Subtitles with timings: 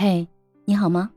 [0.00, 0.24] 嘿，
[0.64, 1.10] 你好吗？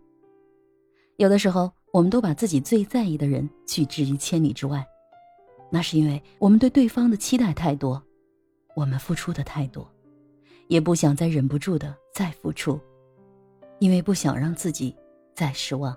[1.17, 4.83] 有的时候，我们都把自己最在意的人拒之于千里之外，
[5.69, 8.01] 那是因为我们对对方的期待太多，
[8.75, 9.87] 我们付出的太多，
[10.67, 12.79] 也不想再忍不住的再付出，
[13.77, 14.95] 因为不想让自己
[15.35, 15.95] 再失望。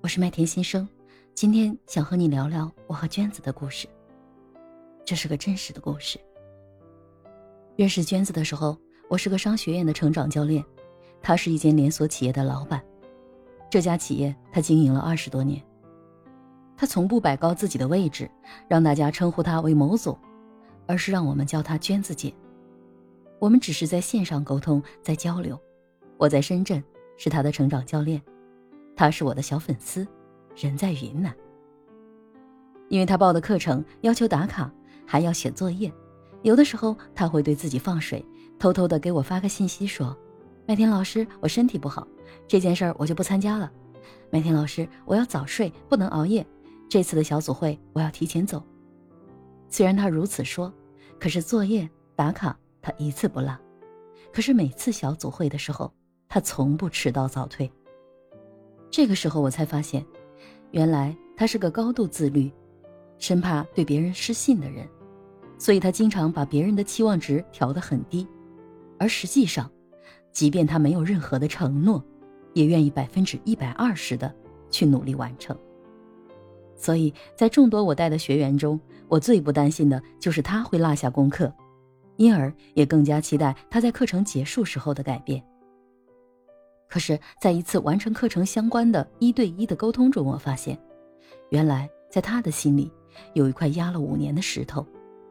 [0.00, 0.88] 我是麦田先生，
[1.34, 3.86] 今天想和你聊聊我和娟子的故事。
[5.04, 6.18] 这是个真实的故事。
[7.76, 8.74] 认识娟子的时候，
[9.10, 10.64] 我是个商学院的成长教练。
[11.20, 12.82] 他是一间连锁企业的老板，
[13.70, 15.62] 这家企业他经营了二十多年。
[16.76, 18.30] 他从不摆高自己的位置，
[18.68, 20.16] 让大家称呼他为某总，
[20.86, 22.32] 而是让我们叫他娟子姐。
[23.40, 25.58] 我们只是在线上沟通，在交流。
[26.16, 26.82] 我在深圳，
[27.16, 28.22] 是他的成长教练，
[28.96, 30.06] 他是我的小粉丝，
[30.56, 31.34] 人在云南。
[32.88, 34.72] 因为他报的课程要求打卡，
[35.04, 35.92] 还要写作业，
[36.42, 38.24] 有的时候他会对自己放水，
[38.58, 40.16] 偷偷的给我发个信息说。
[40.68, 42.06] 麦田老师，我身体不好，
[42.46, 43.72] 这件事儿我就不参加了。
[44.28, 46.46] 麦田老师，我要早睡，不能熬夜。
[46.90, 48.62] 这次的小组会我要提前走。
[49.70, 50.70] 虽然他如此说，
[51.18, 53.58] 可是作业打卡他一次不落。
[54.30, 55.90] 可是每次小组会的时候，
[56.28, 57.72] 他从不迟到早退。
[58.90, 60.04] 这个时候我才发现，
[60.72, 62.52] 原来他是个高度自律，
[63.16, 64.86] 生怕对别人失信的人，
[65.56, 68.28] 所以他经常把别人的期望值调得很低，
[68.98, 69.66] 而实际上。
[70.38, 72.00] 即便他没有任何的承诺，
[72.54, 74.32] 也愿意百分之一百二十的
[74.70, 75.58] 去努力完成。
[76.76, 78.78] 所以在众多我带的学员中，
[79.08, 81.52] 我最不担心的就是他会落下功课，
[82.18, 85.42] 因而也更加期待他在课程结束时候的改变。
[86.88, 90.78] 可是，在一次完成课程相关的一对一的沟通中，我发现，
[91.50, 92.88] 原来在他的心里
[93.32, 94.86] 有一块压了五年的石头，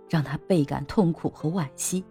[0.10, 2.04] 让他倍感痛苦和惋惜。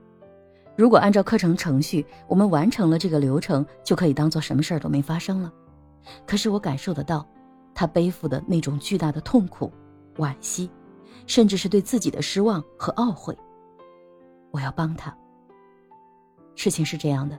[0.77, 5.51] 如果按照课程程序，我们完成了这个流程，就可以当做什么事儿都没发生了。
[6.27, 7.27] 可是我感受得到，
[7.75, 9.73] 他背负的那种巨大的痛苦、
[10.19, 10.71] 惋惜，
[11.27, 13.37] 甚至是对自己的失望和懊悔。
[14.50, 15.17] 我要帮他。
[16.55, 17.39] 事情是这样的，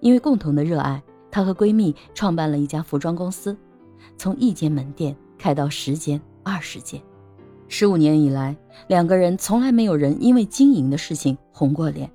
[0.00, 3.56] 因为共同的热爱，她和闺蜜创办了一家服装公司，
[4.16, 7.00] 从一间门店开到十间、二十间。
[7.68, 8.56] 十五年以来，
[8.88, 12.10] 两个人从来没有人因为经营的事情红过脸。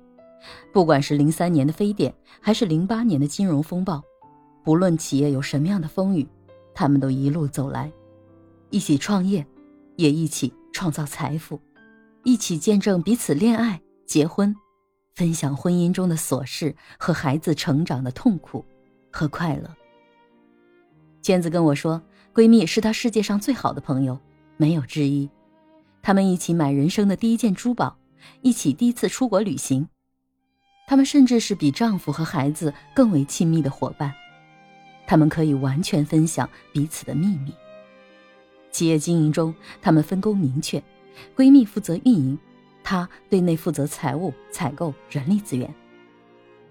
[0.72, 4.02] 不管是零三年的非典，还是零八年的金融风暴，
[4.64, 6.26] 不论企业有什么样的风雨，
[6.74, 7.90] 他们都一路走来，
[8.70, 9.46] 一起创业，
[9.96, 11.60] 也一起创造财富，
[12.24, 14.54] 一起见证彼此恋爱、结婚，
[15.14, 18.64] 分享婚姻中的琐事和孩子成长的痛苦
[19.10, 19.68] 和快乐。
[21.22, 22.00] 娟子跟我说，
[22.32, 24.18] 闺蜜是她世界上最好的朋友，
[24.56, 25.28] 没有之一。
[26.00, 27.98] 他们一起买人生的第一件珠宝，
[28.40, 29.88] 一起第一次出国旅行。
[30.88, 34.10] 他们甚至是比丈夫和孩子更为亲密的伙伴，
[35.06, 37.52] 他们可以完全分享彼此的秘密。
[38.70, 40.82] 企业经营中，他们分工明确，
[41.36, 42.38] 闺蜜负责运营，
[42.82, 45.72] 她对内负责财务、采购、人力资源。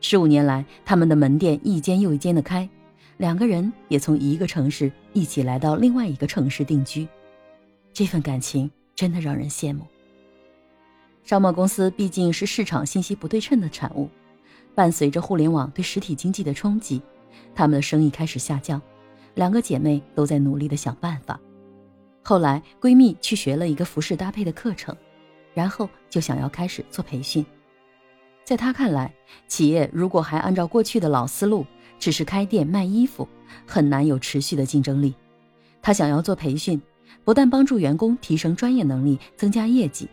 [0.02, 2.68] 十五年来，他们的门店一间又一间的开，
[3.18, 7.08] 两个人也从一个城市一起来到另外一个城市定居，
[7.94, 9.86] 这份感情真的让人羡慕。
[11.28, 14.10] 商贸公司毕竟是市场信息不对称的产物，
[14.74, 17.02] 伴随着互联网对实体经济的冲击，
[17.54, 18.82] 他们的生意开始下降。
[19.36, 21.38] 两个姐妹都在努力的想办法。
[22.24, 24.96] 后来，闺蜜去学了一个服饰搭配的课程，
[25.54, 27.46] 然后就想要开始做培训。
[28.46, 29.14] 在她看来，
[29.50, 31.66] 企业如果还按照过去的老思路，
[32.00, 33.28] 只是开店卖衣服，
[33.66, 35.14] 很难有持续的竞争力。
[35.82, 36.82] 她想要做培训，
[37.26, 40.08] 不但帮助员工提升专业能力，增加业绩。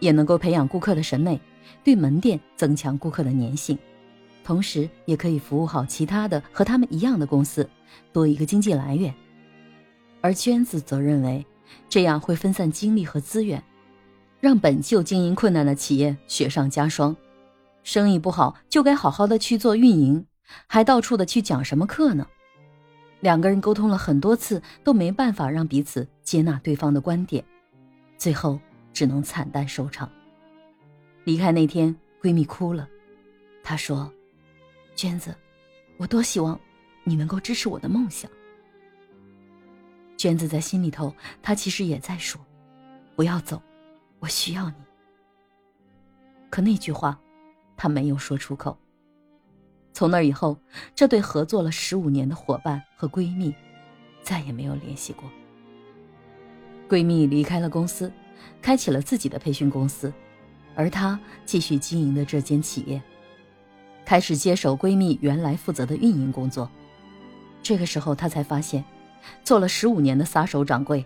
[0.00, 1.40] 也能够培养顾客的审美，
[1.84, 3.78] 对门店增强顾客的粘性，
[4.44, 7.68] 同时也可以服务好其他的和他们一样的公司，
[8.12, 9.12] 多一个经济来源。
[10.20, 11.44] 而娟子则认为，
[11.88, 13.62] 这样会分散精力和资源，
[14.40, 17.16] 让本就经营困难的企业雪上加霜。
[17.84, 20.26] 生意不好就该好好的去做运营，
[20.66, 22.26] 还到处的去讲什么课呢？
[23.20, 27.44] 两个人沟通了很多次，都没办法让彼此接纳对方的观点，
[28.16, 28.58] 最后。
[28.98, 30.10] 只能惨淡收场。
[31.22, 32.88] 离开那天，闺蜜哭了。
[33.62, 34.12] 她说
[34.96, 35.32] ：“娟子，
[35.98, 36.58] 我多希望
[37.04, 38.28] 你能够支持我的梦想。”
[40.18, 42.44] 娟子在心里头，她其实也在说
[43.14, 43.62] ：“不要走，
[44.18, 44.74] 我需要你。”
[46.50, 47.16] 可那句话，
[47.76, 48.76] 她没有说出口。
[49.92, 50.58] 从那以后，
[50.92, 53.54] 这对合作了十五年的伙伴和闺蜜，
[54.24, 55.30] 再也没有联系过。
[56.88, 58.12] 闺蜜离开了公司。
[58.60, 60.12] 开启了自己的培训公司，
[60.74, 63.00] 而她继续经营的这间企业。
[64.04, 66.70] 开始接手闺蜜原来负责的运营工作。
[67.62, 68.82] 这个时候，她才发现，
[69.44, 71.04] 做了十五年的撒手掌柜，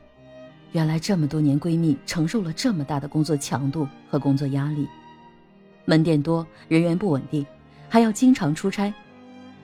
[0.70, 4.86] 原来这么多年闺蜜承受了这么大的工作强度和工作压力。
[5.84, 7.44] 门店多，人员不稳定，
[7.88, 8.92] 还要经常出差。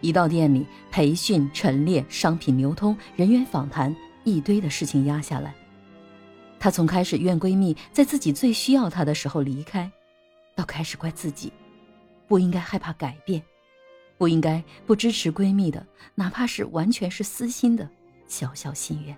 [0.00, 3.94] 一到店里，培训、陈列、商品流通、人员访谈，
[4.24, 5.54] 一堆的事情压下来。
[6.60, 9.90] 她从开始怨闺蜜在自己最需要她的时候离开，
[10.55, 11.52] 到开始怪自己，
[12.26, 13.43] 不应该害怕改变，
[14.16, 17.88] 不应该不支持闺蜜的，哪怕是完全是私心的
[18.26, 19.16] 小小心愿。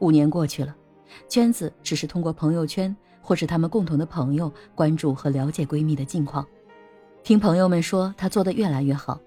[0.00, 0.74] 五年过去了，
[1.28, 6.46] 娟子只是通过朋友圈或是他们共同的朋友关注和了解闺蜜的近况，
[7.22, 9.20] 听朋友们说她做得越来越好，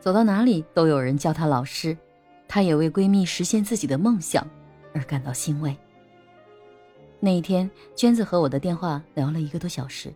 [0.00, 1.96] 走到哪里都有人叫她老师，
[2.48, 4.46] 她也为闺蜜实现自己的梦想
[4.94, 5.76] 而感到欣慰。
[7.22, 10.10] 那一天，娟子和我的电话聊了一个多小时，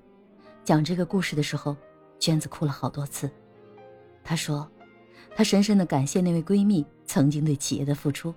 [0.65, 1.77] 讲这个故事的时候，
[2.19, 3.31] 娟子哭了好多次。
[4.23, 4.67] 她说，
[5.37, 8.33] 她深深的感谢那位闺蜜曾经对企业的付出，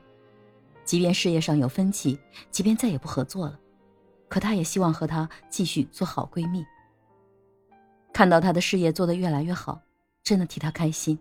[0.84, 2.20] 即便事业上有分歧，
[2.52, 3.58] 即便再也不合作了，
[4.28, 6.66] 可她也希望和她继续做好闺蜜。
[8.12, 9.82] 看到她的事业做得越来越好，
[10.26, 11.18] 真的替她开心，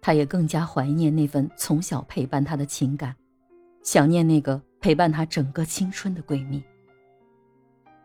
[0.00, 3.14] 她也更加怀念那份从小陪伴她的情感，
[3.84, 4.60] 想念那个。
[4.84, 6.62] 陪伴她整个青春的闺蜜。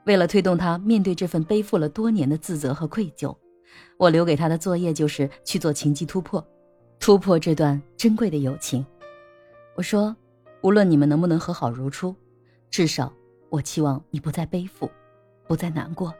[0.05, 3.35] 为了推动她面对这份背负了多年的自责和愧疚，
[3.97, 6.41] 我留给她的作业就是去做情迹突破，
[6.97, 8.85] 突破这段珍贵的友情。
[9.75, 10.15] 我说，
[10.61, 12.15] 无论你们能不能和好如初，
[12.71, 13.11] 至少
[13.49, 14.89] 我期望你不再背负，
[15.49, 16.15] 不再难过。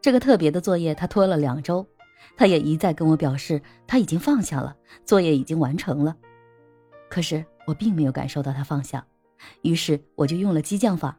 [0.00, 1.86] 这个特别的作业，她拖了两周，
[2.34, 4.74] 他也一再跟我表示他已经放下了，
[5.04, 6.16] 作业已经完成了。
[7.10, 9.06] 可是我并没有感受到他放下。
[9.62, 11.18] 于是我就用了激将法，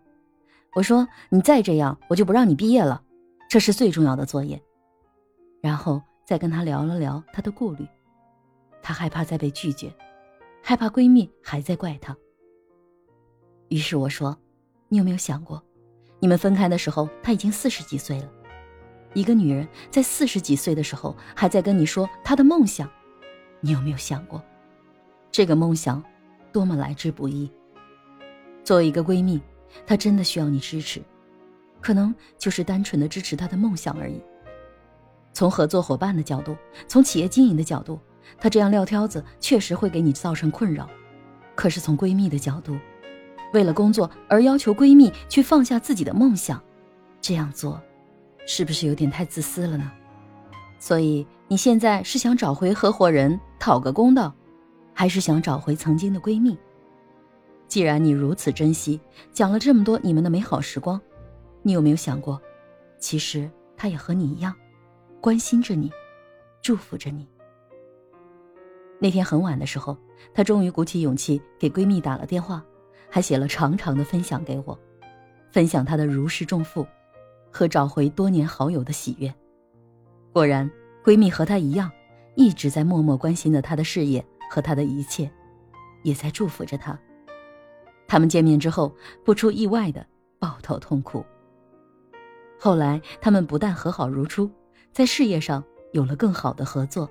[0.74, 3.04] 我说：“你再这样，我就不让你毕业了。
[3.50, 4.62] 这是最重要的作业。”
[5.62, 7.86] 然后再跟她聊了聊她的顾虑，
[8.82, 9.94] 她害怕再被拒绝，
[10.64, 12.16] 害怕闺蜜还在怪她。
[13.68, 14.38] 于是我说
[14.90, 15.62] ：“你有没有想过，
[16.20, 18.30] 你们分开的时候，她已经四十几岁了。
[19.14, 22.90] 一个女人在四十几岁的时候还在跟你说她的梦想，
[23.60, 24.42] 你有没有想过，
[25.32, 26.04] 这个梦想
[26.52, 27.52] 多么来之不易？”
[28.64, 29.42] 作为一个闺蜜，
[29.86, 31.02] 她真的需要你支持，
[31.80, 34.22] 可能就是单纯的支持她的梦想而已。
[35.34, 36.56] 从合作伙伴的角度，
[36.88, 38.00] 从企业经营的角度，
[38.38, 40.90] 她这样撂挑子确实会给你造成困扰。
[41.56, 42.78] 可是从闺蜜的角度，
[43.54, 46.62] 为了工作而要求闺蜜去放下自己的梦想，
[47.20, 47.82] 这样做，
[48.46, 49.92] 是不是有点太自私了呢？
[50.80, 54.34] 所以你现在是想找回合伙人讨个公道，
[54.94, 56.58] 还是想找回曾经的闺蜜？
[57.72, 59.00] 既然你如此珍惜，
[59.32, 61.00] 讲了这么多你们的美好时光，
[61.62, 62.38] 你有没有想过，
[63.00, 64.54] 其实他也和你一样，
[65.22, 65.90] 关心着你，
[66.62, 67.26] 祝福着你。
[69.00, 69.98] 那天很晚的时候，
[70.34, 72.62] 她终于鼓起勇气给闺蜜打了电话，
[73.10, 74.78] 还写了长长的分享给我，
[75.50, 76.86] 分享她的如释重负，
[77.50, 79.34] 和找回多年好友的喜悦。
[80.34, 80.70] 果然，
[81.06, 81.90] 闺蜜和她一样，
[82.36, 85.32] 一直在默默关心着她的事业和她的一切，
[86.04, 87.00] 也在祝福着她。
[88.12, 88.94] 他们见面之后，
[89.24, 90.06] 不出意外的
[90.38, 91.24] 抱头痛哭。
[92.60, 94.52] 后来，他们不但和好如初，
[94.92, 95.64] 在事业上
[95.94, 97.10] 有了更好的合作，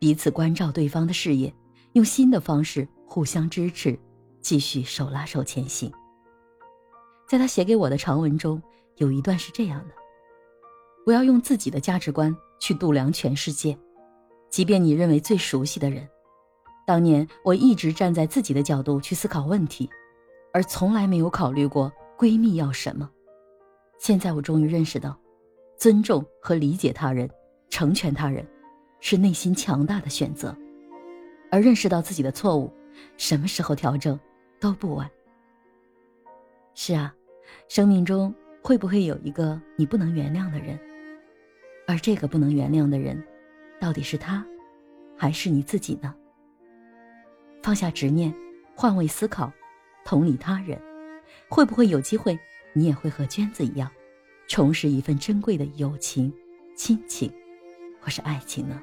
[0.00, 1.54] 彼此关照对方的事业，
[1.92, 3.96] 用新的方式互相支持，
[4.40, 5.88] 继续手拉手前行。
[7.28, 8.60] 在他写给我的长文中，
[8.96, 9.94] 有一段是这样的
[11.06, 13.78] ：“我要用自己的价值观去度量全世界，
[14.50, 16.08] 即便你认为最熟悉的人。
[16.84, 19.88] 当年，我一直站在自己的角度去思考问题。”
[20.54, 23.10] 而从来没有考虑过闺蜜要什么。
[23.98, 25.18] 现在我终于认识到，
[25.76, 27.28] 尊重和理解他人，
[27.68, 28.46] 成全他人，
[29.00, 30.56] 是内心强大的选择。
[31.50, 32.72] 而认识到自己的错误，
[33.16, 34.18] 什么时候调整
[34.60, 35.10] 都不晚。
[36.76, 37.12] 是啊，
[37.68, 38.32] 生命中
[38.62, 40.78] 会不会有一个你不能原谅的人？
[41.88, 43.20] 而这个不能原谅的人，
[43.80, 44.46] 到底是他，
[45.16, 46.14] 还是你自己呢？
[47.60, 48.32] 放下执念，
[48.76, 49.52] 换位思考。
[50.04, 50.78] 同理他人，
[51.48, 52.38] 会不会有机会，
[52.72, 53.90] 你也会和娟子一样，
[54.46, 56.32] 重拾一份珍贵的友情、
[56.76, 57.32] 亲情，
[58.00, 58.80] 或是爱情呢？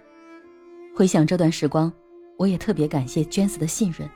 [0.95, 1.91] 回想这段时光，
[2.37, 4.09] 我也特别感谢娟子的信任，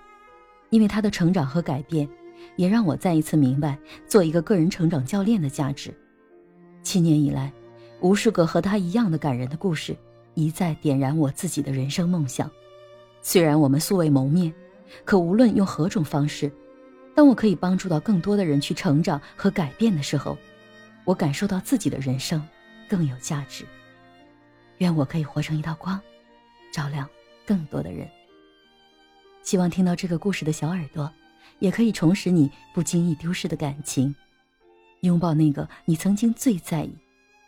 [0.71, 2.09] 因为她的成长和改变，
[2.55, 5.93] 也让我再一次明白做一个个人成长教练的价值。
[6.81, 7.53] 七年以来，
[8.01, 9.95] 无数个和她一样的感人的故事，
[10.33, 12.50] 一再点燃我自己的人生梦想。
[13.21, 14.53] 虽然我们素未谋面，
[15.03, 16.51] 可无论用何种方式。
[17.15, 20.38] 当我可以帮助到更多的人去成长和改变的时候，
[21.05, 22.45] 我感受到自己的人生
[22.89, 23.65] 更有价值。
[24.79, 26.00] 愿我可以活成一道光，
[26.74, 27.10] 照亮
[27.45, 28.05] 更多的人。
[29.41, 31.10] 希望听到这个故事的小耳朵，
[31.60, 34.13] 也可以重拾你不经意丢失的感情，
[35.01, 36.93] 拥抱那个你曾经最在意，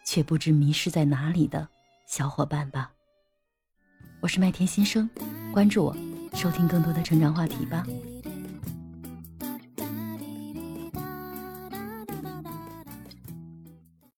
[0.06, 1.68] 却不知迷失在哪里的
[2.08, 2.92] 小伙伴吧。
[4.22, 5.10] 我是麦田新生，
[5.52, 5.98] 关注我，
[6.34, 7.86] 收听更多的成长话题吧。